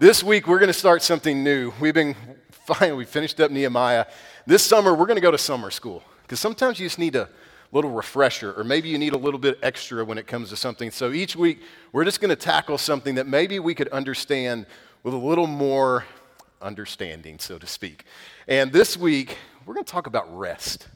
[0.00, 1.72] This week, we're going to start something new.
[1.80, 2.14] We've been,
[2.52, 4.06] finally, we finished up Nehemiah.
[4.46, 7.28] This summer, we're going to go to summer school because sometimes you just need a
[7.72, 10.92] little refresher, or maybe you need a little bit extra when it comes to something.
[10.92, 14.66] So each week, we're just going to tackle something that maybe we could understand
[15.02, 16.04] with a little more
[16.62, 18.04] understanding, so to speak.
[18.46, 19.36] And this week,
[19.66, 20.86] we're going to talk about rest.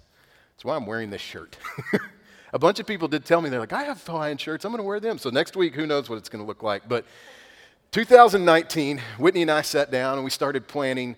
[0.54, 1.58] That's why I'm wearing this shirt.
[2.52, 4.78] a bunch of people did tell me, they're like, I have Hawaiian shirts, I'm going
[4.78, 5.18] to wear them.
[5.18, 6.88] So next week, who knows what it's going to look like.
[6.88, 7.04] But
[7.92, 11.14] 2019, Whitney and I sat down and we started planning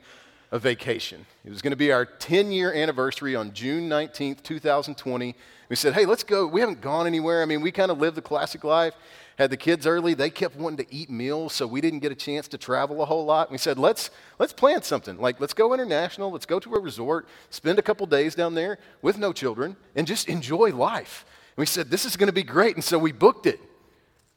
[0.51, 1.25] a vacation.
[1.45, 5.37] It was going to be our 10 year anniversary on June 19th, 2020.
[5.69, 6.49] We said, hey, let's go.
[6.49, 7.43] We haven't gone anywhere.
[7.43, 8.95] I mean, we kind of lived the classic life,
[9.39, 10.15] had the kids early.
[10.15, 13.05] They kept wanting to eat meals, so we didn't get a chance to travel a
[13.05, 13.53] whole lot.
[13.53, 14.11] We said, let's,
[14.41, 15.17] let's plan something.
[15.17, 18.79] Like, let's go international, let's go to a resort, spend a couple days down there
[19.01, 21.25] with no children, and just enjoy life.
[21.57, 22.75] And we said, this is going to be great.
[22.75, 23.61] And so we booked it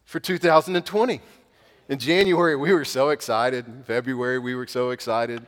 [0.06, 1.20] for 2020.
[1.90, 3.66] In January, we were so excited.
[3.66, 5.46] In February, we were so excited.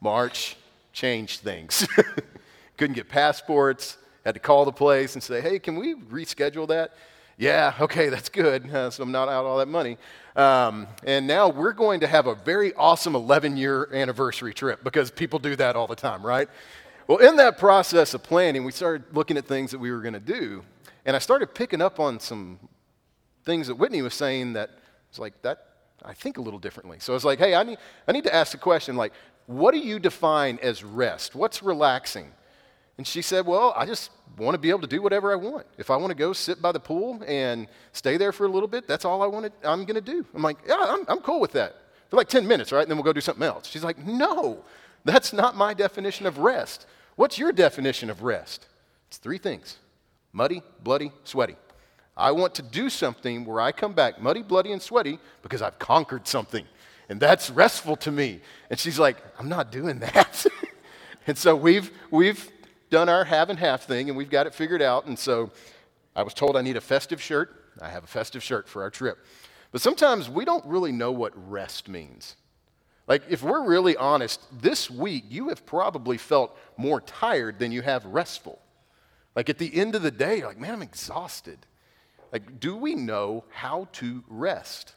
[0.00, 0.56] March
[0.92, 1.84] changed things.
[2.76, 3.98] Couldn't get passports.
[4.24, 6.94] Had to call the place and say, hey, can we reschedule that?
[7.38, 8.72] Yeah, okay, that's good.
[8.72, 9.98] Uh, so I'm not out all that money.
[10.36, 15.10] Um, and now we're going to have a very awesome 11 year anniversary trip because
[15.10, 16.48] people do that all the time, right?
[17.08, 20.14] Well, in that process of planning, we started looking at things that we were going
[20.14, 20.62] to do.
[21.04, 22.60] And I started picking up on some
[23.44, 24.70] things that Whitney was saying that
[25.10, 25.69] was like, that
[26.04, 26.98] I think a little differently.
[27.00, 29.12] So I was like, hey, I need, I need to ask the question, like,
[29.46, 31.34] what do you define as rest?
[31.34, 32.30] What's relaxing?
[32.98, 35.66] And she said, well, I just want to be able to do whatever I want.
[35.78, 38.68] If I want to go sit by the pool and stay there for a little
[38.68, 40.24] bit, that's all I want to, I'm going to do.
[40.34, 41.76] I'm like, yeah, I'm, I'm cool with that.
[42.10, 42.82] For like 10 minutes, right?
[42.82, 43.66] And then we'll go do something else.
[43.66, 44.64] She's like, no,
[45.04, 46.86] that's not my definition of rest.
[47.16, 48.66] What's your definition of rest?
[49.08, 49.78] It's three things
[50.32, 51.56] muddy, bloody, sweaty.
[52.20, 55.78] I want to do something where I come back muddy, bloody, and sweaty because I've
[55.78, 56.66] conquered something.
[57.08, 58.40] And that's restful to me.
[58.68, 60.46] And she's like, I'm not doing that.
[61.26, 62.50] and so we've, we've
[62.90, 65.06] done our have and half thing and we've got it figured out.
[65.06, 65.50] And so
[66.14, 67.72] I was told I need a festive shirt.
[67.80, 69.18] I have a festive shirt for our trip.
[69.72, 72.36] But sometimes we don't really know what rest means.
[73.06, 77.82] Like, if we're really honest, this week you have probably felt more tired than you
[77.82, 78.60] have restful.
[79.34, 81.58] Like, at the end of the day, you're like, man, I'm exhausted.
[82.32, 84.94] Like, do we know how to rest?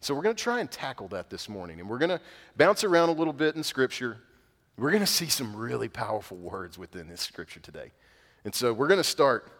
[0.00, 1.80] So, we're going to try and tackle that this morning.
[1.80, 2.20] And we're going to
[2.56, 4.18] bounce around a little bit in Scripture.
[4.76, 7.92] We're going to see some really powerful words within this Scripture today.
[8.44, 9.50] And so, we're going to start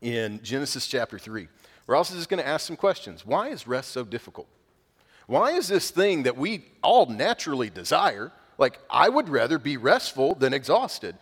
[0.00, 1.48] in Genesis chapter 3.
[1.86, 3.26] We're also just going to ask some questions.
[3.26, 4.48] Why is rest so difficult?
[5.26, 8.32] Why is this thing that we all naturally desire?
[8.58, 11.16] Like, I would rather be restful than exhausted.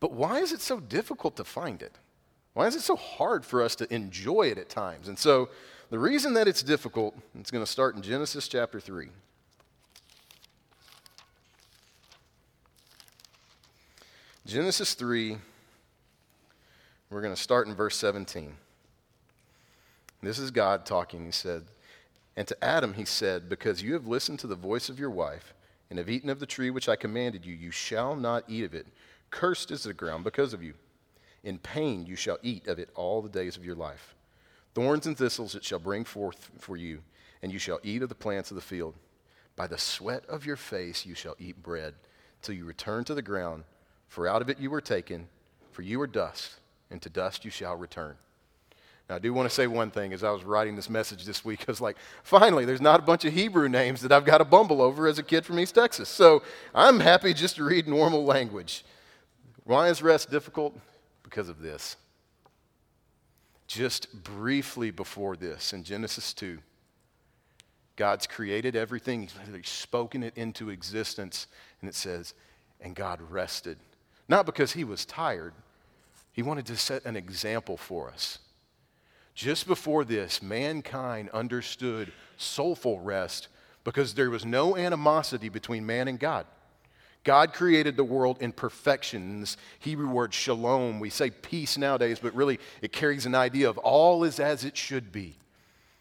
[0.00, 1.98] But why is it so difficult to find it?
[2.54, 5.08] Why is it so hard for us to enjoy it at times?
[5.08, 5.48] And so,
[5.90, 9.08] the reason that it's difficult, it's going to start in Genesis chapter 3.
[14.46, 15.36] Genesis 3,
[17.10, 18.54] we're going to start in verse 17.
[20.22, 21.24] This is God talking.
[21.24, 21.64] He said,
[22.36, 25.54] And to Adam he said, Because you have listened to the voice of your wife
[25.90, 28.74] and have eaten of the tree which I commanded you, you shall not eat of
[28.74, 28.86] it.
[29.30, 30.74] Cursed is the ground because of you.
[31.44, 34.14] In pain you shall eat of it all the days of your life.
[34.74, 37.00] Thorns and thistles it shall bring forth for you,
[37.42, 38.94] and you shall eat of the plants of the field.
[39.56, 41.94] By the sweat of your face you shall eat bread,
[42.40, 43.64] till you return to the ground,
[44.08, 45.28] for out of it you were taken,
[45.72, 46.60] for you are dust,
[46.90, 48.16] and to dust you shall return.
[49.08, 51.44] Now, I do want to say one thing as I was writing this message this
[51.44, 51.64] week.
[51.68, 54.44] I was like, finally, there's not a bunch of Hebrew names that I've got to
[54.44, 56.08] bumble over as a kid from East Texas.
[56.08, 56.42] So
[56.74, 58.84] I'm happy just to read normal language.
[59.64, 60.78] Why is rest difficult?
[61.32, 61.96] Because of this.
[63.66, 66.58] Just briefly before this, in Genesis 2,
[67.96, 71.46] God's created everything, He's spoken it into existence,
[71.80, 72.34] and it says,
[72.82, 73.78] and God rested.
[74.28, 75.54] Not because He was tired,
[76.32, 78.38] He wanted to set an example for us.
[79.34, 83.48] Just before this, mankind understood soulful rest
[83.84, 86.44] because there was no animosity between man and God.
[87.24, 89.56] God created the world in perfections.
[89.78, 94.24] Hebrew word shalom, we say peace nowadays, but really it carries an idea of all
[94.24, 95.36] is as it should be.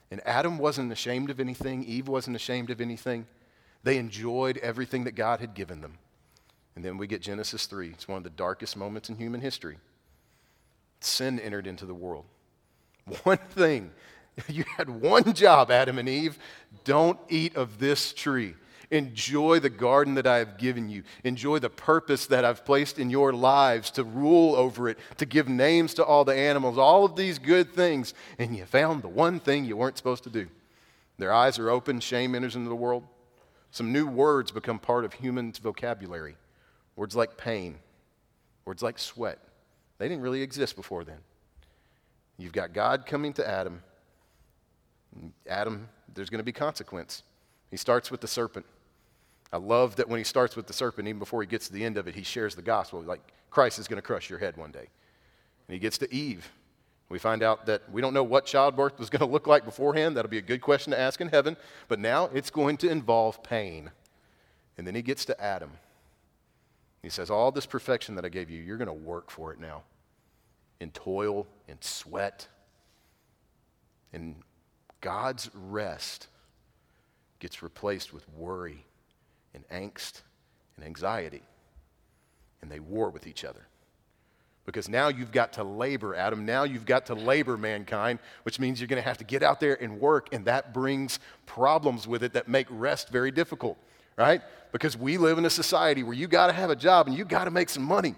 [0.09, 3.27] And Adam wasn't ashamed of anything, Eve wasn't ashamed of anything.
[3.83, 5.97] They enjoyed everything that God had given them.
[6.75, 7.89] And then we get Genesis 3.
[7.89, 9.77] It's one of the darkest moments in human history.
[10.99, 12.25] Sin entered into the world.
[13.23, 13.91] One thing,
[14.47, 16.37] you had one job, Adam and Eve
[16.83, 18.53] don't eat of this tree.
[18.91, 21.03] Enjoy the garden that I have given you.
[21.23, 25.47] Enjoy the purpose that I've placed in your lives to rule over it, to give
[25.47, 28.13] names to all the animals, all of these good things.
[28.37, 30.47] And you found the one thing you weren't supposed to do.
[31.17, 33.03] Their eyes are open, shame enters into the world.
[33.71, 36.35] Some new words become part of human vocabulary.
[36.97, 37.77] Words like pain,
[38.65, 39.39] words like sweat.
[39.97, 41.19] They didn't really exist before then.
[42.37, 43.83] You've got God coming to Adam.
[45.47, 47.23] Adam, there's going to be consequence.
[47.69, 48.65] He starts with the serpent.
[49.53, 51.83] I love that when he starts with the serpent, even before he gets to the
[51.83, 53.01] end of it, he shares the gospel.
[53.01, 54.87] Like, Christ is going to crush your head one day.
[55.67, 56.49] And he gets to Eve.
[57.09, 60.15] We find out that we don't know what childbirth was going to look like beforehand.
[60.15, 61.57] That'll be a good question to ask in heaven.
[61.89, 63.91] But now it's going to involve pain.
[64.77, 65.71] And then he gets to Adam.
[67.03, 69.59] He says, All this perfection that I gave you, you're going to work for it
[69.59, 69.83] now
[70.81, 72.47] in toil, and sweat.
[74.11, 74.35] And
[74.99, 76.27] God's rest
[77.39, 78.83] gets replaced with worry
[79.53, 80.21] and angst
[80.75, 81.43] and anxiety.
[82.61, 83.67] And they war with each other.
[84.65, 86.45] Because now you've got to labor, Adam.
[86.45, 89.59] Now you've got to labor mankind, which means you're going to have to get out
[89.59, 93.77] there and work, and that brings problems with it that make rest very difficult,
[94.17, 94.41] right?
[94.71, 97.25] Because we live in a society where you got to have a job and you
[97.25, 98.13] got to make some money.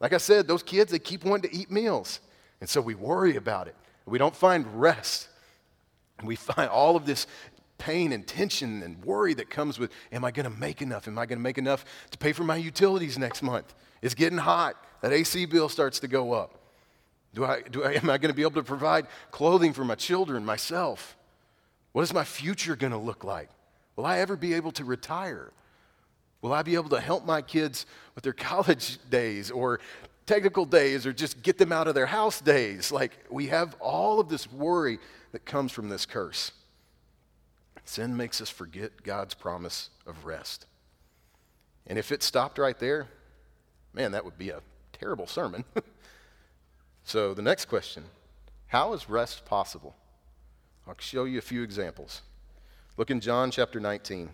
[0.00, 2.20] Like I said, those kids, they keep wanting to eat meals.
[2.60, 3.76] And so we worry about it.
[4.06, 5.28] We don't find rest.
[6.22, 7.26] We find all of this
[7.78, 11.08] pain and tension and worry that comes with am I going to make enough?
[11.08, 13.74] Am I going to make enough to pay for my utilities next month?
[14.02, 14.76] It's getting hot.
[15.00, 16.60] That AC bill starts to go up.
[17.34, 19.94] Do I, do I, am I going to be able to provide clothing for my
[19.94, 21.16] children, myself?
[21.92, 23.50] What is my future going to look like?
[23.96, 25.52] Will I ever be able to retire?
[26.42, 29.80] Will I be able to help my kids with their college days or
[30.26, 32.90] technical days or just get them out of their house days?
[32.90, 34.98] Like, we have all of this worry
[35.32, 36.52] that comes from this curse.
[37.84, 40.66] Sin makes us forget God's promise of rest.
[41.86, 43.08] And if it stopped right there,
[43.92, 44.60] man, that would be a
[44.92, 45.64] terrible sermon.
[47.04, 48.04] so, the next question
[48.68, 49.94] How is rest possible?
[50.86, 52.22] I'll show you a few examples.
[52.96, 54.30] Look in John chapter 19.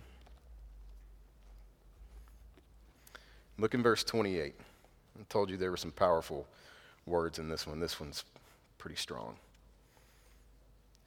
[3.59, 4.55] Look in verse 28.
[5.19, 6.47] I told you there were some powerful
[7.07, 7.79] words in this one.
[7.79, 8.25] This one's
[8.79, 9.37] pretty strong.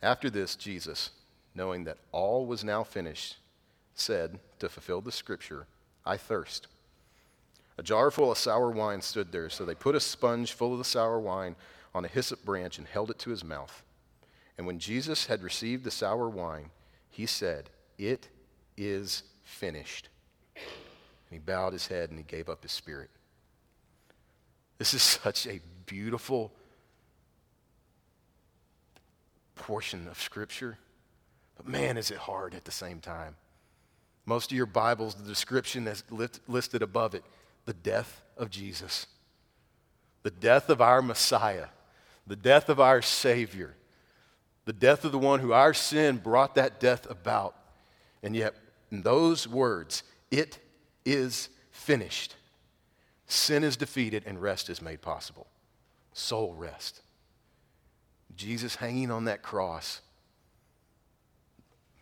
[0.02, 1.10] After this, Jesus,
[1.56, 3.38] knowing that all was now finished,
[3.96, 5.68] said, to fulfill the scripture,
[6.06, 6.68] I thirst.
[7.78, 10.78] A jar full of sour wine stood there, so they put a sponge full of
[10.78, 11.56] the sour wine
[11.94, 13.84] on a hyssop branch and held it to his mouth.
[14.58, 16.70] And when Jesus had received the sour wine,
[17.10, 18.30] he said, It
[18.78, 20.10] is finished.
[20.56, 20.64] And
[21.32, 23.10] he bowed his head and he gave up his spirit.
[24.78, 26.52] This is such a beautiful
[29.56, 30.78] portion of Scripture.
[31.64, 33.36] But man, is it hard at the same time.
[34.26, 36.04] Most of your Bibles, the description that's
[36.48, 37.24] listed above it
[37.66, 39.08] the death of Jesus,
[40.24, 41.68] the death of our Messiah,
[42.28, 43.76] the death of our Savior,
[44.66, 47.56] the death of the one who our sin brought that death about.
[48.22, 48.54] And yet,
[48.92, 50.60] in those words, it
[51.06, 52.36] is finished.
[53.28, 55.48] Sin is defeated and rest is made possible.
[56.14, 57.02] Soul rest.
[58.36, 60.02] Jesus hanging on that cross.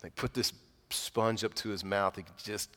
[0.01, 0.53] They put this
[0.89, 2.15] sponge up to his mouth.
[2.15, 2.69] He just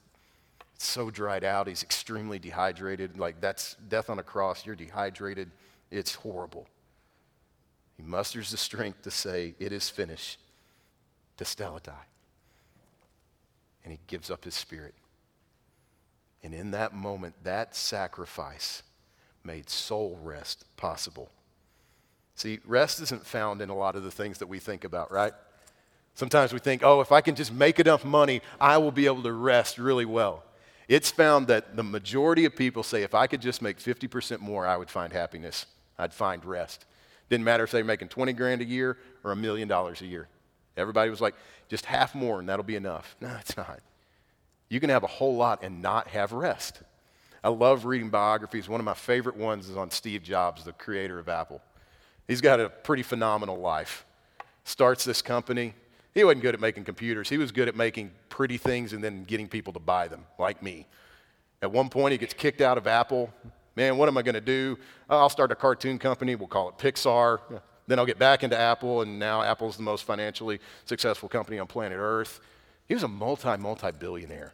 [0.78, 1.66] so dried out.
[1.66, 3.18] He's extremely dehydrated.
[3.18, 4.66] Like that's death on a cross.
[4.66, 5.50] You're dehydrated.
[5.90, 6.66] It's horrible.
[7.96, 10.38] He musters the strength to say, It is finished,
[11.38, 11.92] tetelestai.
[13.84, 14.94] And he gives up his spirit.
[16.42, 18.82] And in that moment, that sacrifice
[19.44, 21.30] made soul rest possible.
[22.34, 25.32] See, rest isn't found in a lot of the things that we think about, right?
[26.14, 29.22] Sometimes we think, oh, if I can just make enough money, I will be able
[29.24, 30.44] to rest really well.
[30.86, 34.66] It's found that the majority of people say, if I could just make 50% more,
[34.66, 35.66] I would find happiness.
[35.98, 36.84] I'd find rest.
[37.30, 40.06] Didn't matter if they were making 20 grand a year or a million dollars a
[40.06, 40.28] year.
[40.76, 41.34] Everybody was like,
[41.68, 43.16] just half more and that'll be enough.
[43.20, 43.80] No, it's not.
[44.68, 46.82] You can have a whole lot and not have rest.
[47.42, 48.68] I love reading biographies.
[48.68, 51.60] One of my favorite ones is on Steve Jobs, the creator of Apple.
[52.26, 54.06] He's got a pretty phenomenal life.
[54.64, 55.74] Starts this company.
[56.14, 57.28] He wasn't good at making computers.
[57.28, 60.62] He was good at making pretty things and then getting people to buy them, like
[60.62, 60.86] me.
[61.60, 63.32] At one point, he gets kicked out of Apple.
[63.74, 64.78] Man, what am I going to do?
[65.10, 66.36] Oh, I'll start a cartoon company.
[66.36, 67.40] We'll call it Pixar.
[67.86, 71.66] Then I'll get back into Apple, and now Apple's the most financially successful company on
[71.66, 72.40] planet Earth.
[72.86, 74.52] He was a multi, multi billionaire.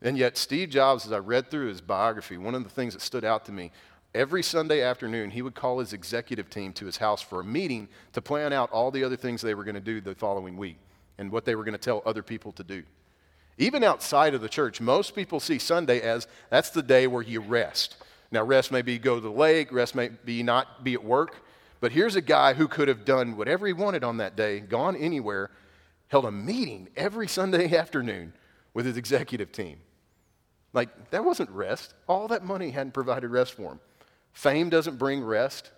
[0.00, 3.00] And yet, Steve Jobs, as I read through his biography, one of the things that
[3.00, 3.72] stood out to me
[4.14, 7.88] every Sunday afternoon, he would call his executive team to his house for a meeting
[8.12, 10.76] to plan out all the other things they were going to do the following week
[11.18, 12.82] and what they were going to tell other people to do.
[13.58, 17.40] Even outside of the church, most people see Sunday as that's the day where you
[17.40, 17.96] rest.
[18.30, 21.36] Now, rest may be go to the lake, rest may be not be at work,
[21.80, 24.96] but here's a guy who could have done whatever he wanted on that day, gone
[24.96, 25.50] anywhere,
[26.08, 28.32] held a meeting every Sunday afternoon
[28.72, 29.78] with his executive team.
[30.72, 31.94] Like, that wasn't rest.
[32.08, 33.80] All that money hadn't provided rest for him.
[34.34, 35.70] Fame doesn't bring rest.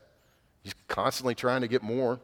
[0.62, 2.18] He's constantly trying to get more.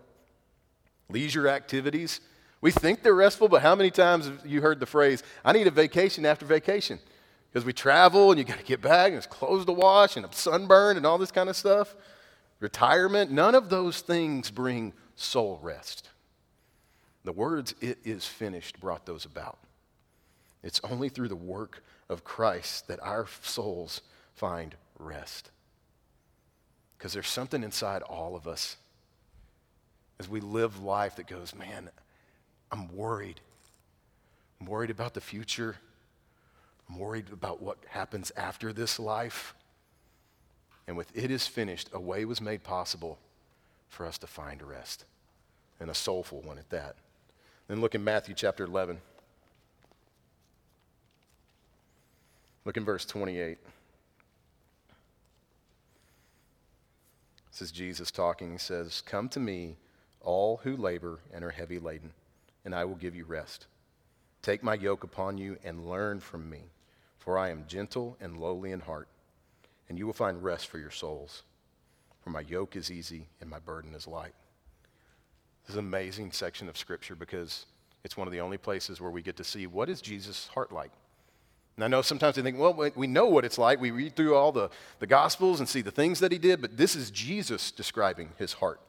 [1.08, 2.20] Leisure activities.
[2.60, 5.66] We think they're restful, but how many times have you heard the phrase, I need
[5.66, 6.98] a vacation after vacation?
[7.50, 10.26] Because we travel and you got to get back and it's clothes to wash and
[10.34, 11.94] sunburn and all this kind of stuff.
[12.60, 16.08] Retirement, none of those things bring soul rest.
[17.24, 19.58] The words, it is finished, brought those about.
[20.62, 24.00] It's only through the work of Christ that our souls
[24.34, 25.50] find rest.
[27.02, 28.76] Because there's something inside all of us
[30.20, 31.90] as we live life that goes, man,
[32.70, 33.40] I'm worried.
[34.60, 35.74] I'm worried about the future.
[36.88, 39.52] I'm worried about what happens after this life.
[40.86, 43.18] And with it is finished, a way was made possible
[43.88, 45.04] for us to find rest,
[45.80, 46.94] and a soulful one at that.
[47.66, 49.00] Then look in Matthew chapter 11.
[52.64, 53.58] Look in verse 28.
[57.62, 58.50] Is Jesus talking.
[58.50, 59.76] He says, Come to me,
[60.20, 62.10] all who labor and are heavy laden,
[62.64, 63.66] and I will give you rest.
[64.42, 66.62] Take my yoke upon you and learn from me,
[67.20, 69.06] for I am gentle and lowly in heart,
[69.88, 71.44] and you will find rest for your souls.
[72.24, 74.34] For my yoke is easy and my burden is light.
[75.62, 77.66] This is an amazing section of Scripture because
[78.02, 80.72] it's one of the only places where we get to see what is Jesus' heart
[80.72, 80.90] like.
[81.76, 83.80] And I know sometimes they think, well, we know what it's like.
[83.80, 86.76] We read through all the, the Gospels and see the things that he did, but
[86.76, 88.80] this is Jesus describing his heart.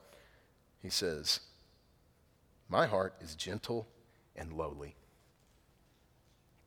[0.81, 1.39] He says,
[2.67, 3.87] My heart is gentle
[4.35, 4.95] and lowly.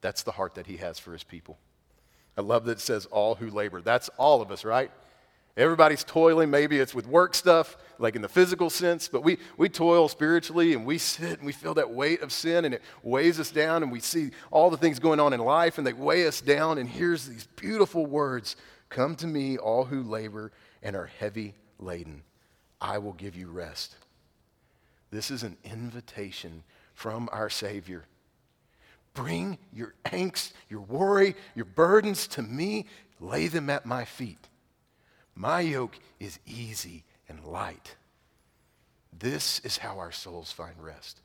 [0.01, 1.59] That's the heart that he has for his people.
[2.37, 3.81] I love that it says, all who labor.
[3.81, 4.91] That's all of us, right?
[5.57, 6.51] Everybody's toiling.
[6.51, 10.75] Maybe it's with work stuff, like in the physical sense, but we, we toil spiritually
[10.75, 13.83] and we sit and we feel that weight of sin and it weighs us down
[13.83, 16.77] and we see all the things going on in life and they weigh us down.
[16.77, 18.57] And here's these beautiful words
[18.89, 22.23] Come to me, all who labor and are heavy laden.
[22.81, 23.97] I will give you rest.
[25.11, 26.63] This is an invitation
[26.95, 28.05] from our Savior.
[29.15, 32.87] Bring your angst, your worry, your burdens to me,
[33.19, 34.49] lay them at my feet.
[35.37, 37.95] My yoke is easy and light.
[39.17, 41.21] This is how our souls find rest.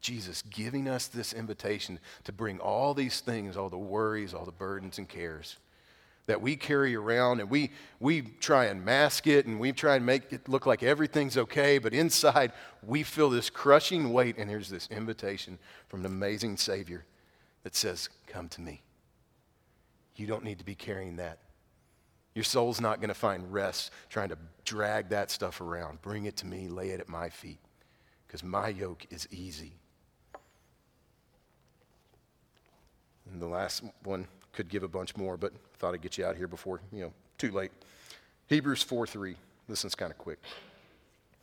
[0.00, 4.50] Jesus giving us this invitation to bring all these things, all the worries, all the
[4.50, 5.56] burdens and cares
[6.30, 10.06] that we carry around and we, we try and mask it and we try and
[10.06, 12.52] make it look like everything's okay, but inside
[12.84, 14.36] we feel this crushing weight.
[14.38, 15.58] And here's this invitation
[15.88, 17.04] from an amazing Savior
[17.64, 18.80] that says, Come to me.
[20.14, 21.38] You don't need to be carrying that.
[22.34, 26.00] Your soul's not going to find rest trying to drag that stuff around.
[26.02, 27.58] Bring it to me, lay it at my feet,
[28.26, 29.72] because my yoke is easy.
[33.32, 36.24] And the last one could give a bunch more, but I thought I'd get you
[36.24, 37.72] out here before, you know, too late.
[38.46, 39.36] Hebrews 4 3.
[39.68, 40.38] This one's kind of quick.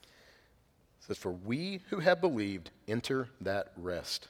[0.04, 0.10] It
[1.00, 4.28] says, For we who have believed enter that rest.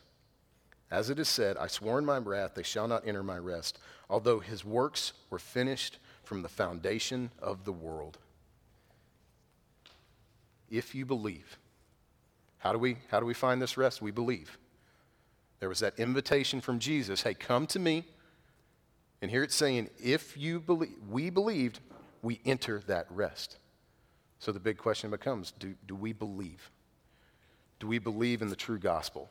[0.89, 3.79] As it is said, I swore in my wrath, they shall not enter my rest,
[4.09, 8.17] although his works were finished from the foundation of the world.
[10.69, 11.57] If you believe,
[12.57, 14.01] how do we, how do we find this rest?
[14.01, 14.57] We believe.
[15.61, 18.03] There was that invitation from Jesus hey, come to me.
[19.21, 21.79] And here it's saying, if you believe, we believed,
[22.21, 23.57] we enter that rest.
[24.39, 26.69] So the big question becomes do, do we believe?
[27.79, 29.29] Do we believe in the true gospel?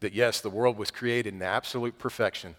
[0.00, 2.54] That yes, the world was created in absolute perfection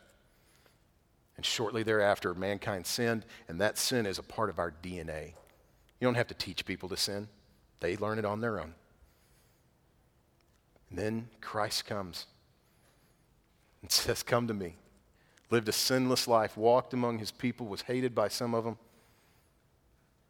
[1.37, 5.33] and shortly thereafter, mankind sinned, and that sin is a part of our DNA.
[5.99, 7.27] You don't have to teach people to sin,
[7.79, 8.73] they learn it on their own.
[10.89, 12.25] And then Christ comes
[13.81, 14.75] and says, Come to me.
[15.49, 18.77] Lived a sinless life, walked among his people, was hated by some of them,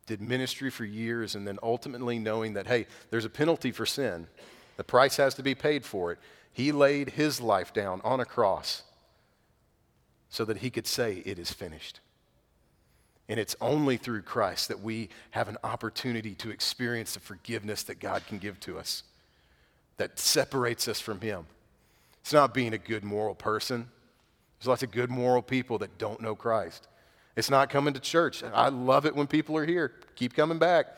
[0.05, 4.27] did ministry for years, and then ultimately knowing that, hey, there's a penalty for sin,
[4.75, 6.19] the price has to be paid for it.
[6.53, 8.83] He laid his life down on a cross
[10.29, 11.99] so that he could say, It is finished.
[13.29, 17.99] And it's only through Christ that we have an opportunity to experience the forgiveness that
[17.99, 19.03] God can give to us
[19.97, 21.45] that separates us from Him.
[22.21, 23.87] It's not being a good moral person.
[24.59, 26.87] There's lots of good moral people that don't know Christ.
[27.35, 28.43] It's not coming to church.
[28.43, 29.93] I love it when people are here.
[30.15, 30.97] Keep coming back.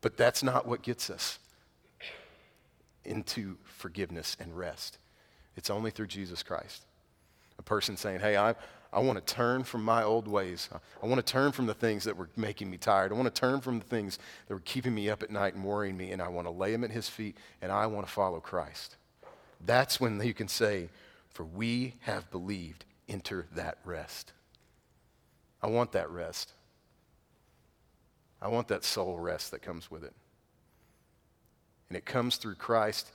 [0.00, 1.38] But that's not what gets us
[3.04, 4.98] into forgiveness and rest.
[5.56, 6.84] It's only through Jesus Christ
[7.68, 8.54] person saying, Hey, I,
[8.92, 10.70] I want to turn from my old ways.
[11.02, 13.12] I want to turn from the things that were making me tired.
[13.12, 15.62] I want to turn from the things that were keeping me up at night and
[15.62, 18.12] worrying me, and I want to lay them at His feet, and I want to
[18.12, 18.96] follow Christ.
[19.64, 20.88] That's when you can say,
[21.30, 22.84] for we have believed.
[23.08, 24.32] Enter that rest.
[25.62, 26.52] I want that rest.
[28.40, 30.12] I want that soul rest that comes with it.
[31.88, 33.10] And it comes through Christ.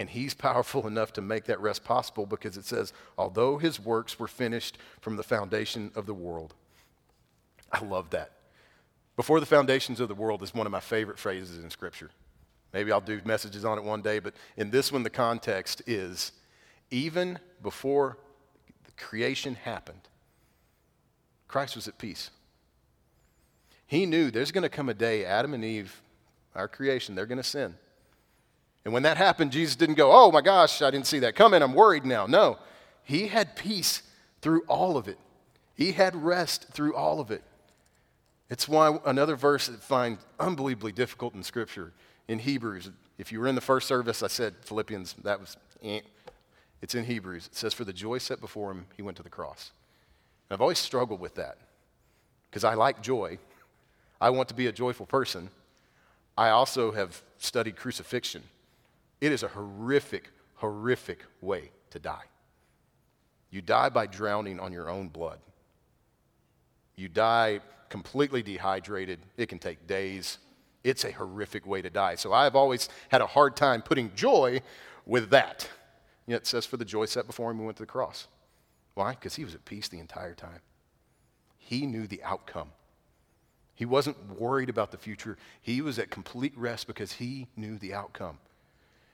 [0.00, 4.18] And he's powerful enough to make that rest possible because it says, although his works
[4.18, 6.54] were finished from the foundation of the world.
[7.70, 8.32] I love that.
[9.14, 12.08] Before the foundations of the world is one of my favorite phrases in Scripture.
[12.72, 16.32] Maybe I'll do messages on it one day, but in this one, the context is
[16.90, 18.16] even before
[18.86, 20.08] the creation happened,
[21.46, 22.30] Christ was at peace.
[23.86, 26.00] He knew there's going to come a day, Adam and Eve,
[26.54, 27.74] our creation, they're going to sin.
[28.84, 31.62] And when that happened, Jesus didn't go, Oh my gosh, I didn't see that coming.
[31.62, 32.26] I'm worried now.
[32.26, 32.58] No,
[33.02, 34.02] he had peace
[34.40, 35.18] through all of it,
[35.74, 37.42] he had rest through all of it.
[38.48, 41.92] It's why another verse that I find unbelievably difficult in Scripture
[42.26, 42.90] in Hebrews.
[43.16, 46.00] If you were in the first service, I said Philippians, that was, eh.
[46.82, 47.46] it's in Hebrews.
[47.46, 49.70] It says, For the joy set before him, he went to the cross.
[50.48, 51.58] And I've always struggled with that
[52.50, 53.38] because I like joy.
[54.20, 55.50] I want to be a joyful person.
[56.36, 58.42] I also have studied crucifixion.
[59.20, 62.24] It is a horrific, horrific way to die.
[63.50, 65.38] You die by drowning on your own blood.
[66.96, 69.18] You die completely dehydrated.
[69.36, 70.38] It can take days.
[70.84, 72.14] It's a horrific way to die.
[72.14, 74.62] So I've always had a hard time putting joy
[75.04, 75.68] with that.
[76.26, 78.28] Yet it says, For the joy set before him, he went to the cross.
[78.94, 79.10] Why?
[79.12, 80.60] Because he was at peace the entire time.
[81.58, 82.70] He knew the outcome.
[83.74, 85.38] He wasn't worried about the future.
[85.60, 88.38] He was at complete rest because he knew the outcome.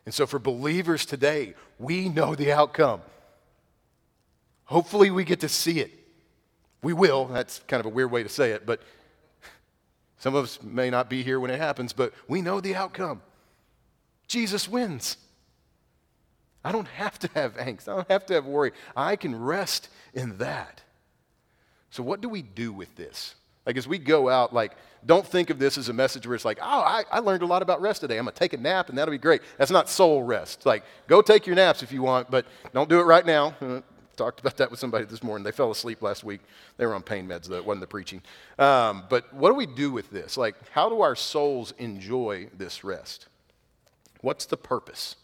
[0.07, 3.03] And so, for believers today, we know the outcome.
[4.65, 5.93] Hopefully, we get to see it.
[6.83, 7.27] We will.
[7.27, 8.81] That's kind of a weird way to say it, but
[10.19, 13.21] some of us may not be here when it happens, but we know the outcome.
[14.29, 15.17] Jesus wins.
[16.65, 17.89] I don't have to have angst.
[17.89, 18.73] I don't have to have worry.
[18.97, 20.83] I can rest in that.
[21.91, 23.35] So, what do we do with this?
[23.67, 24.73] Like, as we go out, like,
[25.05, 27.47] don't think of this as a message where it's like, oh, I, I learned a
[27.47, 28.19] lot about rest today.
[28.19, 29.43] I'm going to take a nap and that'll be great.
[29.59, 30.65] That's not soul rest.
[30.65, 33.55] Like, go take your naps if you want, but don't do it right now.
[33.61, 33.81] Uh,
[34.17, 35.45] talked about that with somebody this morning.
[35.45, 36.41] They fell asleep last week.
[36.77, 37.57] They were on pain meds, though.
[37.57, 38.23] It wasn't the preaching.
[38.59, 40.37] Um, but what do we do with this?
[40.37, 43.27] Like, how do our souls enjoy this rest?
[44.23, 45.17] What's the purpose?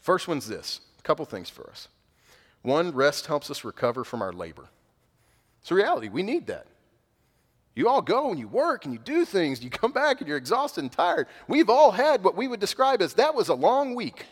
[0.00, 1.88] First one's this a couple things for us.
[2.62, 4.68] One, rest helps us recover from our labor.
[5.60, 6.08] It's a reality.
[6.08, 6.66] We need that.
[7.74, 10.36] You all go and you work and you do things, you come back and you're
[10.36, 11.26] exhausted and tired.
[11.48, 14.26] We've all had what we would describe as that was a long week.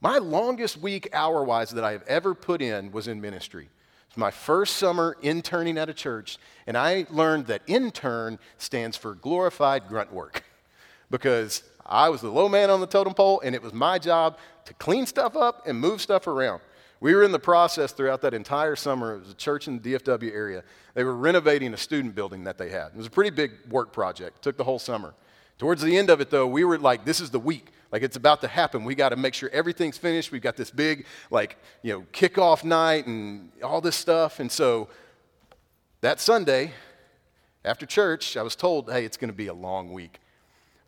[0.00, 3.68] My longest week, hour wise, that I have ever put in was in ministry.
[4.08, 9.14] It's my first summer interning at a church, and I learned that intern stands for
[9.14, 10.44] glorified grunt work
[11.10, 14.38] because I was the low man on the totem pole, and it was my job
[14.66, 16.60] to clean stuff up and move stuff around.
[17.04, 19.16] We were in the process throughout that entire summer.
[19.16, 20.64] It was a church in the DFW area.
[20.94, 22.92] They were renovating a student building that they had.
[22.92, 24.38] It was a pretty big work project.
[24.38, 25.12] It took the whole summer.
[25.58, 27.72] Towards the end of it, though, we were like, this is the week.
[27.92, 28.84] Like, it's about to happen.
[28.84, 30.32] We got to make sure everything's finished.
[30.32, 34.40] We've got this big, like, you know, kickoff night and all this stuff.
[34.40, 34.88] And so
[36.00, 36.72] that Sunday,
[37.66, 40.20] after church, I was told, hey, it's going to be a long week.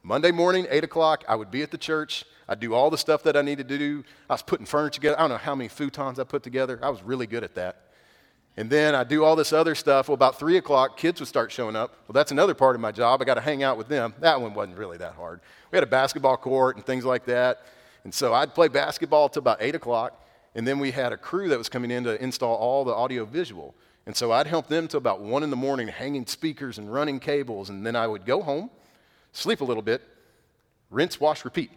[0.03, 2.25] Monday morning, 8 o'clock, I would be at the church.
[2.49, 4.05] I'd do all the stuff that I needed to do.
[4.31, 5.19] I was putting furniture together.
[5.19, 6.79] I don't know how many futons I put together.
[6.83, 7.83] I was really good at that.
[8.57, 10.09] And then I do all this other stuff.
[10.09, 11.95] Well, about 3 o'clock, kids would start showing up.
[12.07, 13.21] Well, that's another part of my job.
[13.21, 14.15] I got to hang out with them.
[14.21, 15.41] That one wasn't really that hard.
[15.71, 17.67] We had a basketball court and things like that.
[18.05, 20.23] And so I'd play basketball till about 8 o'clock.
[20.55, 23.27] And then we had a crew that was coming in to install all the audio
[23.27, 23.75] visual.
[24.07, 27.19] And so I'd help them till about 1 in the morning, hanging speakers and running
[27.19, 27.69] cables.
[27.69, 28.71] And then I would go home
[29.33, 30.03] sleep a little bit,
[30.91, 31.71] rinse, wash, repeat.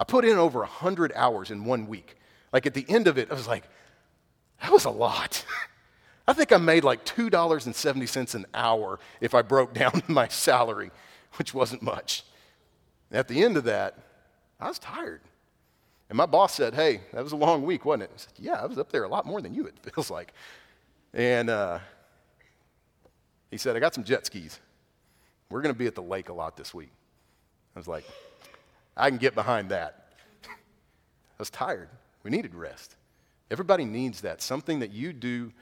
[0.00, 2.16] I put in over 100 hours in one week.
[2.52, 3.64] Like at the end of it, I was like,
[4.62, 5.44] that was a lot.
[6.26, 10.90] I think I made like $2.70 an hour if I broke down my salary,
[11.34, 12.24] which wasn't much.
[13.10, 13.98] And at the end of that,
[14.58, 15.20] I was tired.
[16.08, 18.10] And my boss said, Hey, that was a long week, wasn't it?
[18.14, 20.32] I said, Yeah, I was up there a lot more than you, it feels like.
[21.12, 21.78] And uh,
[23.50, 24.58] he said, I got some jet skis.
[25.50, 26.90] We're going to be at the lake a lot this week.
[27.74, 28.04] I was like,
[28.96, 30.06] I can get behind that.
[30.44, 30.48] I
[31.38, 31.88] was tired.
[32.22, 32.96] We needed rest.
[33.50, 34.42] Everybody needs that.
[34.42, 35.52] Something that you do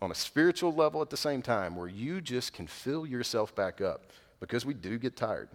[0.00, 3.80] on a spiritual level at the same time where you just can fill yourself back
[3.80, 5.48] up because we do get tired.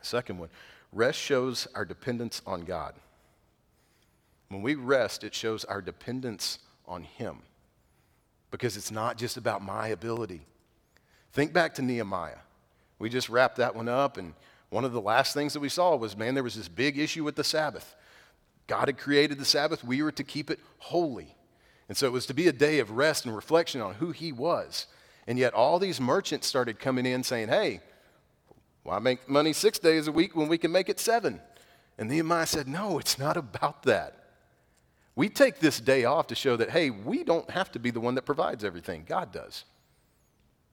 [0.00, 0.48] Second one,
[0.92, 2.94] rest shows our dependence on God.
[4.48, 7.38] When we rest, it shows our dependence on Him
[8.50, 10.42] because it's not just about my ability.
[11.32, 12.38] Think back to Nehemiah.
[12.98, 14.34] We just wrapped that one up, and
[14.72, 17.24] one of the last things that we saw was man, there was this big issue
[17.24, 17.94] with the Sabbath.
[18.66, 21.36] God had created the Sabbath, we were to keep it holy.
[21.88, 24.32] And so it was to be a day of rest and reflection on who He
[24.32, 24.86] was.
[25.26, 27.80] And yet all these merchants started coming in saying, hey,
[28.82, 31.40] why make money six days a week when we can make it seven?
[31.98, 34.16] And Nehemiah said, no, it's not about that.
[35.14, 38.00] We take this day off to show that, hey, we don't have to be the
[38.00, 39.04] one that provides everything.
[39.06, 39.64] God does.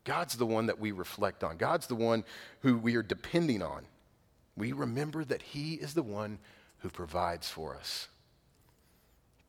[0.03, 1.57] God's the one that we reflect on.
[1.57, 2.23] God's the one
[2.62, 3.85] who we are depending on.
[4.55, 6.39] We remember that He is the one
[6.79, 8.07] who provides for us.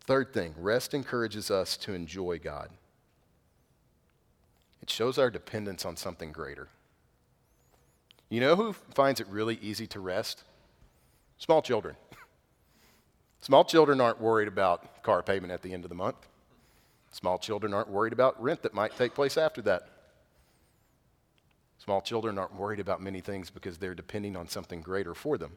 [0.00, 2.70] Third thing, rest encourages us to enjoy God.
[4.82, 6.68] It shows our dependence on something greater.
[8.28, 10.44] You know who finds it really easy to rest?
[11.38, 11.96] Small children.
[13.40, 16.28] Small children aren't worried about car payment at the end of the month.
[17.10, 19.88] Small children aren't worried about rent that might take place after that.
[21.82, 25.52] Small children aren't worried about many things because they're depending on something greater for them.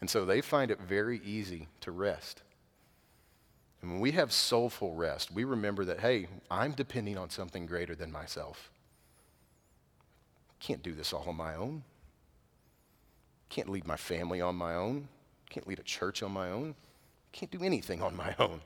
[0.00, 2.42] And so they find it very easy to rest.
[3.80, 7.94] And when we have soulful rest, we remember that, hey, I'm depending on something greater
[7.94, 8.70] than myself.
[10.60, 11.82] Can't do this all on my own.
[13.48, 15.08] Can't lead my family on my own.
[15.48, 16.74] Can't lead a church on my own.
[17.32, 18.60] Can't do anything on my own.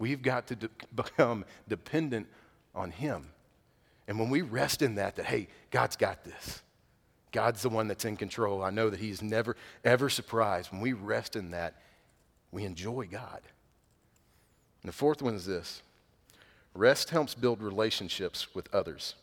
[0.00, 2.26] We've got to de- become dependent
[2.74, 3.28] on Him.
[4.06, 6.62] And when we rest in that, that, hey, God's got this.
[7.32, 8.62] God's the one that's in control.
[8.62, 10.70] I know that He's never, ever surprised.
[10.70, 11.74] When we rest in that,
[12.52, 13.40] we enjoy God.
[14.82, 15.82] And the fourth one is this
[16.74, 19.14] rest helps build relationships with others.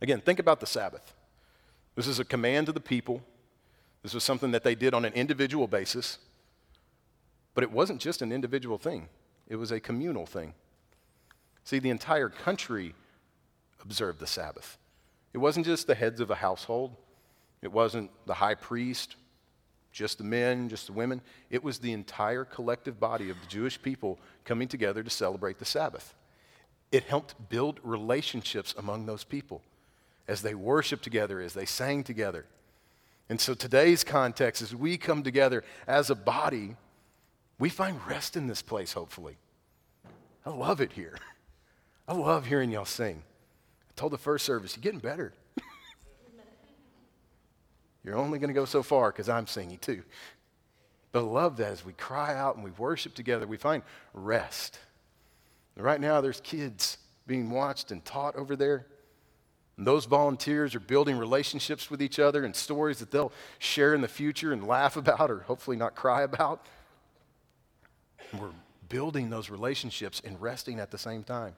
[0.00, 1.14] Again, think about the Sabbath.
[1.94, 3.22] This is a command to the people.
[4.02, 6.18] This was something that they did on an individual basis.
[7.54, 9.08] But it wasn't just an individual thing,
[9.48, 10.52] it was a communal thing.
[11.64, 12.94] See, the entire country
[13.82, 14.78] observed the Sabbath.
[15.32, 16.96] It wasn't just the heads of a household,
[17.62, 19.16] it wasn't the high priest,
[19.92, 21.22] just the men, just the women.
[21.50, 25.64] It was the entire collective body of the Jewish people coming together to celebrate the
[25.64, 26.14] Sabbath.
[26.92, 29.62] It helped build relationships among those people
[30.28, 32.44] as they worshiped together, as they sang together.
[33.28, 36.76] And so today's context, as we come together as a body,
[37.58, 39.36] we find rest in this place, hopefully.
[40.44, 41.18] I love it here.
[42.08, 43.22] I love hearing y'all sing.
[43.96, 45.32] Told the first service, you're getting better.
[48.04, 50.04] You're only going to go so far because I'm singing too.
[51.10, 53.82] But I love that as we cry out and we worship together, we find
[54.12, 54.78] rest.
[55.76, 58.86] Right now, there's kids being watched and taught over there.
[59.76, 64.00] And those volunteers are building relationships with each other and stories that they'll share in
[64.00, 66.64] the future and laugh about or hopefully not cry about.
[68.32, 68.50] And we're
[68.88, 71.54] building those relationships and resting at the same time.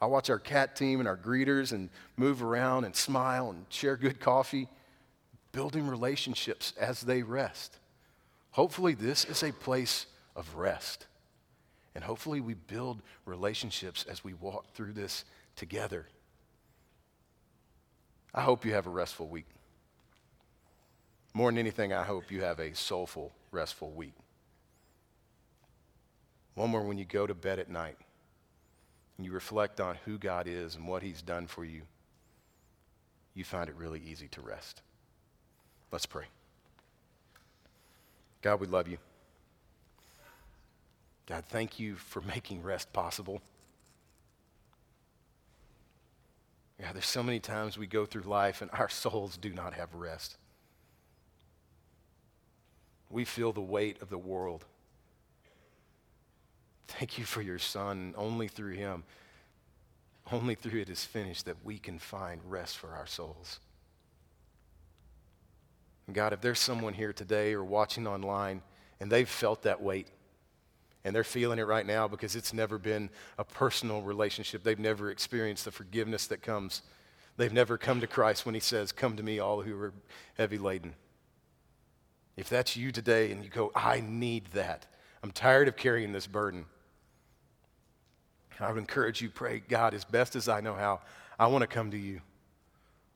[0.00, 3.96] I watch our cat team and our greeters and move around and smile and share
[3.96, 4.68] good coffee
[5.52, 7.78] building relationships as they rest.
[8.52, 10.06] Hopefully, this is a place
[10.36, 11.06] of rest.
[11.94, 15.24] And hopefully, we build relationships as we walk through this
[15.56, 16.06] together.
[18.34, 19.46] I hope you have a restful week.
[21.34, 24.14] More than anything, I hope you have a soulful, restful week.
[26.54, 27.96] One more when you go to bed at night
[29.18, 31.82] and you reflect on who God is and what He's done for you,
[33.34, 34.80] you find it really easy to rest.
[35.92, 36.24] Let's pray.
[38.40, 38.98] God, we love you.
[41.26, 43.42] God, thank you for making rest possible.
[46.80, 49.94] Yeah, there's so many times we go through life and our souls do not have
[49.94, 50.36] rest.
[53.10, 54.64] We feel the weight of the world.
[56.88, 58.14] Thank you for your Son.
[58.16, 59.04] Only through Him,
[60.32, 63.60] only through it is finished that we can find rest for our souls.
[66.12, 68.62] God, if there's someone here today or watching online
[68.98, 70.08] and they've felt that weight
[71.04, 75.10] and they're feeling it right now because it's never been a personal relationship, they've never
[75.10, 76.82] experienced the forgiveness that comes.
[77.36, 79.92] They've never come to Christ when He says, Come to me, all who are
[80.36, 80.94] heavy laden.
[82.36, 84.86] If that's you today and you go, I need that,
[85.22, 86.66] I'm tired of carrying this burden,
[88.60, 91.00] I would encourage you, pray, God, as best as I know how,
[91.38, 92.20] I want to come to you.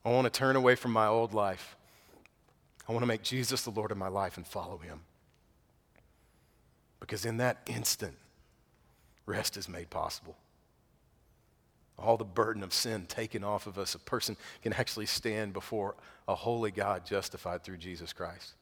[0.05, 1.77] I want to turn away from my old life.
[2.89, 5.01] I want to make Jesus the Lord of my life and follow him.
[7.01, 8.17] Because in that instant,
[9.27, 10.37] rest is made possible.
[11.99, 15.95] All the burden of sin taken off of us, a person can actually stand before
[16.27, 18.55] a holy God justified through Jesus Christ.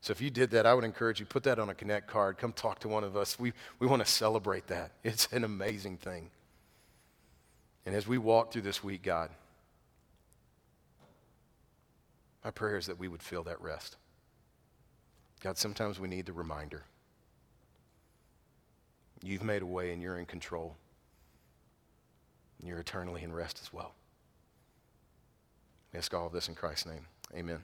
[0.00, 2.38] So if you did that, I would encourage you, put that on a Connect card.
[2.38, 3.38] Come talk to one of us.
[3.38, 4.92] We, we want to celebrate that.
[5.04, 6.30] It's an amazing thing.
[7.84, 9.30] And as we walk through this week, God,
[12.44, 13.96] my prayer is that we would feel that rest.
[15.40, 16.84] God, sometimes we need the reminder.
[19.22, 20.76] You've made a way and you're in control.
[22.58, 23.94] And you're eternally in rest as well.
[25.92, 27.06] We ask all of this in Christ's name.
[27.34, 27.60] Amen.